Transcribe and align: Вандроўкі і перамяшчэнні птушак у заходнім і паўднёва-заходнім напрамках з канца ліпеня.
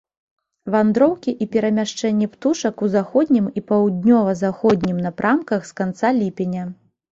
Вандроўкі 0.75 1.31
і 1.45 1.47
перамяшчэнні 1.55 2.29
птушак 2.33 2.75
у 2.87 2.89
заходнім 2.95 3.51
і 3.61 3.65
паўднёва-заходнім 3.69 4.97
напрамках 5.07 5.61
з 5.71 5.79
канца 5.83 6.07
ліпеня. 6.25 6.69